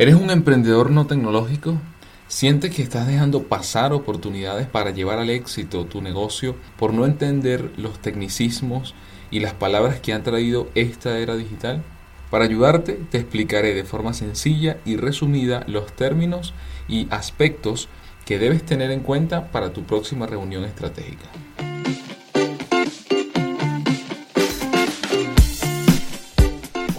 [0.00, 1.78] ¿Eres un emprendedor no tecnológico?
[2.26, 7.70] ¿Sientes que estás dejando pasar oportunidades para llevar al éxito tu negocio por no entender
[7.76, 8.94] los tecnicismos
[9.30, 11.82] y las palabras que han traído esta era digital?
[12.30, 16.54] Para ayudarte te explicaré de forma sencilla y resumida los términos
[16.88, 17.90] y aspectos
[18.24, 21.26] que debes tener en cuenta para tu próxima reunión estratégica.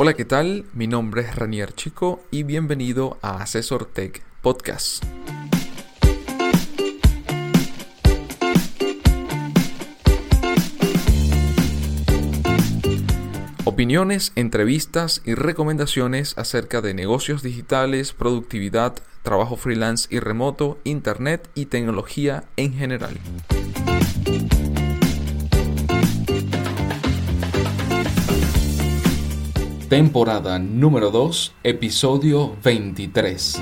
[0.04, 0.66] Hola, ¿qué tal?
[0.74, 5.04] Mi nombre es Ranier Chico y bienvenido a Asesor Tech Podcast.
[13.64, 21.68] Opiniones, entrevistas y recomendaciones acerca de negocios digitales, productividad, trabajo freelance y remoto, internet y
[21.68, 23.20] tecnología en general.
[29.92, 33.62] Temporada número 2, episodio 23.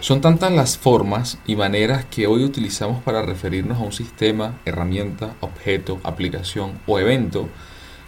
[0.00, 5.36] Son tantas las formas y maneras que hoy utilizamos para referirnos a un sistema, herramienta,
[5.42, 7.48] objeto, aplicación o evento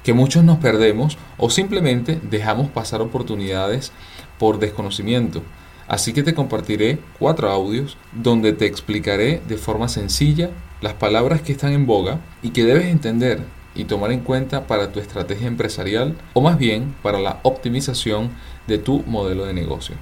[0.03, 3.93] que muchos nos perdemos o simplemente dejamos pasar oportunidades
[4.41, 5.43] por desconocimiento
[5.89, 11.53] Así que te compartiré cuatro audios donde te explicaré de forma sencilla las palabras que
[11.53, 13.41] están en boga y que debes entender
[13.75, 18.31] y tomar en cuenta para tu estrategia empresarial o más bien para la optimización
[18.67, 19.95] de tu modelo de negocio.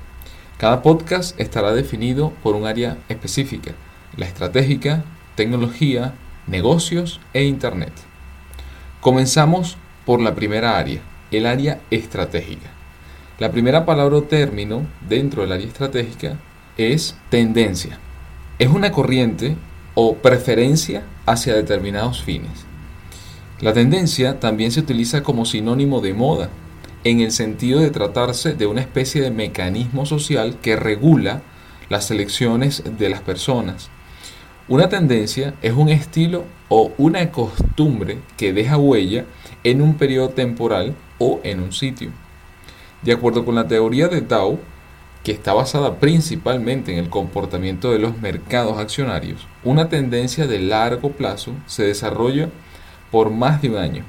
[0.57, 3.73] Cada podcast estará definido por un área específica,
[4.17, 5.05] la estratégica,
[5.35, 6.15] tecnología,
[6.47, 7.93] negocios e internet.
[9.01, 9.77] Comenzamos
[10.07, 12.71] por la primera área, el área estratégica.
[13.41, 16.39] La primera palabra o término dentro del área estratégica
[16.77, 17.99] es tendencia.
[18.61, 19.57] Es una corriente
[19.95, 22.65] o preferencia hacia determinados fines.
[23.61, 26.49] La tendencia también se utiliza como sinónimo de moda,
[27.03, 31.43] en el sentido de tratarse de una especie de mecanismo social que regula
[31.89, 33.91] las elecciones de las personas.
[34.69, 39.25] Una tendencia es un estilo o una costumbre que deja huella
[39.65, 42.13] en un periodo temporal o en un sitio.
[43.05, 44.59] De acuerdo con la teoría de Tao,
[45.23, 51.11] que está basada principalmente en el comportamiento de los mercados accionarios, una tendencia de largo
[51.13, 52.49] plazo se desarrolla
[53.11, 54.05] por más de un año,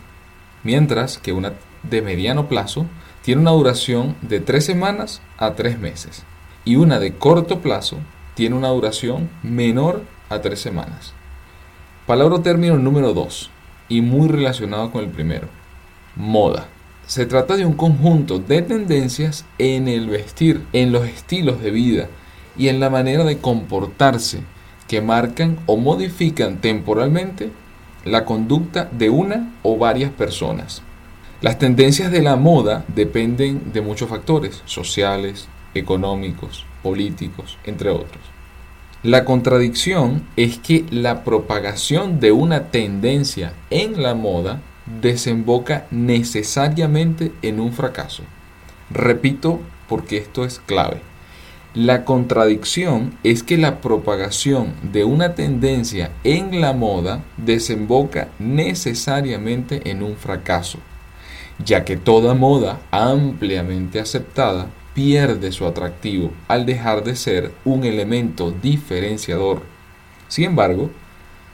[0.64, 2.86] mientras que una de mediano plazo
[3.22, 6.24] tiene una duración de tres semanas a tres meses
[6.64, 7.98] y una de corto plazo
[8.34, 11.14] tiene una duración menor a tres semanas.
[12.08, 13.50] Palabra o término número 2
[13.90, 15.48] y muy relacionado con el primero,
[16.16, 16.68] moda.
[17.08, 22.08] Se trata de un conjunto de tendencias en el vestir, en los estilos de vida
[22.58, 24.40] y en la manera de comportarse
[24.88, 27.52] que marcan o modifican temporalmente
[28.06, 30.82] la conducta de una o varias personas.
[31.42, 38.24] Las tendencias de la moda dependen de muchos factores, sociales, económicos, políticos, entre otros.
[39.04, 47.60] La contradicción es que la propagación de una tendencia en la moda desemboca necesariamente en
[47.60, 48.24] un fracaso.
[48.90, 51.02] Repito porque esto es clave.
[51.74, 60.02] La contradicción es que la propagación de una tendencia en la moda desemboca necesariamente en
[60.02, 60.80] un fracaso,
[61.64, 68.52] ya que toda moda ampliamente aceptada pierde su atractivo al dejar de ser un elemento
[68.52, 69.64] diferenciador.
[70.30, 70.92] Sin embargo,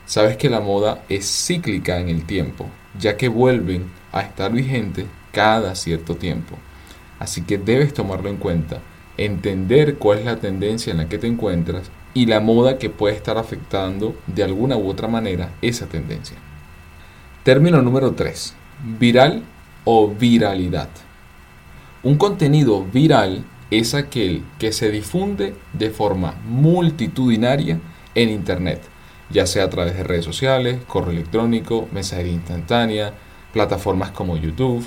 [0.06, 2.68] sabes que la moda es cíclica en el tiempo
[3.00, 6.58] ya que vuelven a estar vigentes cada cierto tiempo.
[7.20, 8.82] Así que debes tomarlo en cuenta,
[9.18, 13.16] entender cuál es la tendencia en la que te encuentras y la moda que puede
[13.16, 16.38] estar afectando de alguna u otra manera esa tendencia.
[17.44, 18.54] Término número 3.
[19.00, 19.44] Viral
[19.86, 20.90] o viralidad.
[22.04, 27.80] Un contenido viral es aquel que se difunde de forma multitudinaria
[28.16, 28.82] en Internet
[29.32, 33.14] ya sea a través de redes sociales, correo electrónico, mensajería instantánea,
[33.54, 34.86] plataformas como YouTube,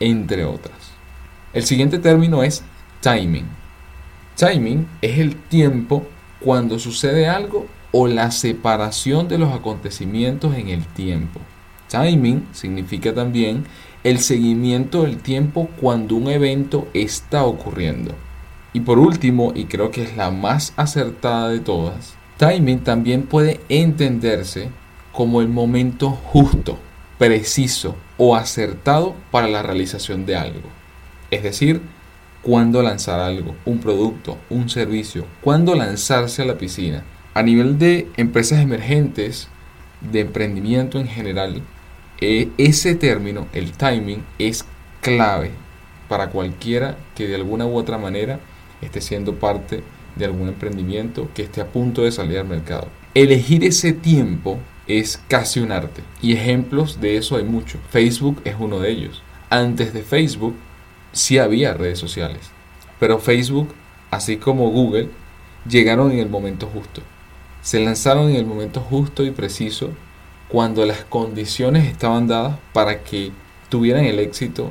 [0.00, 0.92] entre otras.
[1.52, 2.62] El siguiente término es
[3.00, 3.46] timing.
[4.36, 6.06] Timing es el tiempo
[6.40, 11.40] cuando sucede algo o la separación de los acontecimientos en el tiempo.
[11.88, 13.64] Timing significa también
[14.04, 18.14] el seguimiento del tiempo cuando un evento está ocurriendo.
[18.72, 23.60] Y por último, y creo que es la más acertada de todas, Timing también puede
[23.68, 24.70] entenderse
[25.12, 26.78] como el momento justo,
[27.18, 30.68] preciso o acertado para la realización de algo.
[31.32, 31.82] Es decir,
[32.42, 37.02] cuándo lanzar algo, un producto, un servicio, cuándo lanzarse a la piscina.
[37.34, 39.48] A nivel de empresas emergentes,
[40.00, 41.62] de emprendimiento en general,
[42.20, 44.64] eh, ese término, el timing, es
[45.00, 45.50] clave
[46.08, 48.38] para cualquiera que de alguna u otra manera
[48.80, 49.82] esté siendo parte
[50.18, 52.88] de algún emprendimiento que esté a punto de salir al mercado.
[53.14, 57.80] Elegir ese tiempo es casi un arte y ejemplos de eso hay muchos.
[57.90, 59.22] Facebook es uno de ellos.
[59.50, 60.54] Antes de Facebook
[61.12, 62.50] sí había redes sociales,
[62.98, 63.74] pero Facebook,
[64.10, 65.08] así como Google,
[65.68, 67.02] llegaron en el momento justo.
[67.62, 69.90] Se lanzaron en el momento justo y preciso
[70.48, 73.32] cuando las condiciones estaban dadas para que
[73.68, 74.70] tuvieran el éxito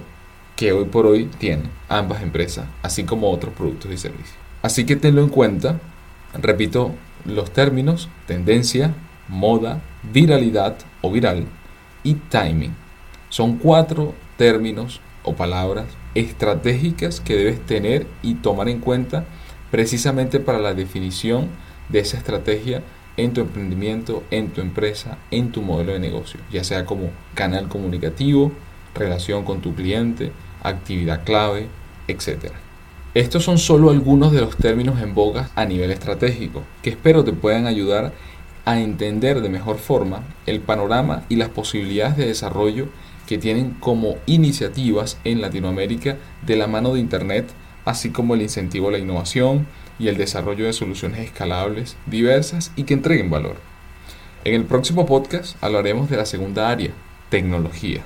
[0.55, 4.46] que hoy por hoy tienen ambas empresas, así como otros productos y servicios.
[4.67, 5.79] Así que tenlo en cuenta,
[6.33, 6.91] repito
[7.23, 8.93] los términos, tendencia,
[9.29, 9.79] moda,
[10.11, 11.45] viralidad o viral
[12.03, 12.75] y timing.
[13.29, 15.85] Son cuatro términos o palabras
[16.15, 19.23] estratégicas que debes tener y tomar en cuenta
[19.71, 21.47] precisamente para la definición
[21.87, 22.83] de esa estrategia
[23.15, 27.69] en tu emprendimiento, en tu empresa, en tu modelo de negocio, ya sea como canal
[27.69, 28.51] comunicativo,
[28.93, 31.69] relación con tu cliente, actividad clave,
[32.09, 32.51] etc.
[33.17, 37.33] Estos son solo algunos de los términos en boga a nivel estratégico que espero te
[37.33, 38.13] puedan ayudar
[38.63, 42.89] a entender de mejor forma el panorama y las posibilidades de desarrollo
[43.25, 47.47] que tienen como iniciativas en Latinoamérica de la mano de Internet,
[47.85, 49.65] así como el incentivo a la innovación,
[49.97, 53.55] y el desarrollo de soluciones escalables, diversas y que entreguen valor.
[54.43, 56.91] En el próximo podcast hablaremos de la segunda área,
[57.31, 58.03] tecnología.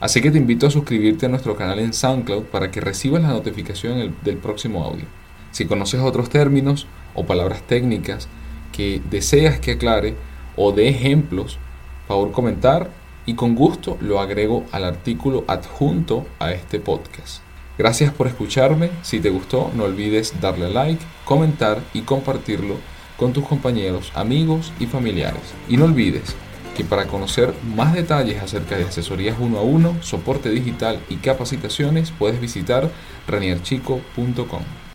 [0.00, 3.28] Así que te invito a suscribirte a nuestro canal en SoundCloud para que recibas la
[3.28, 5.06] notificación del próximo audio.
[5.52, 8.28] Si conoces otros términos o palabras técnicas
[8.72, 10.14] que deseas que aclare
[10.54, 11.58] o de ejemplos,
[12.06, 12.90] favor comentar
[13.24, 17.40] y con gusto lo agrego al artículo adjunto a este podcast.
[17.78, 18.90] Gracias por escucharme.
[19.02, 22.76] Si te gustó, no olvides darle like, comentar y compartirlo
[23.16, 25.54] con tus compañeros, amigos y familiares.
[25.68, 26.36] Y no olvides
[26.76, 32.10] que para conocer más detalles acerca de asesorías uno a uno, soporte digital y capacitaciones,
[32.10, 32.90] puedes visitar
[33.26, 34.85] ranierchico.com.